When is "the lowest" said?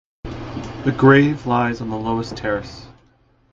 1.91-2.35